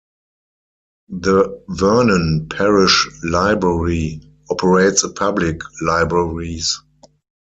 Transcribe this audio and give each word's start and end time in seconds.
The 1.09 1.61
Vernon 1.69 2.47
Parish 2.49 3.07
Library 3.23 4.19
operates 4.49 5.05
public 5.15 5.61
libraries. 5.83 6.79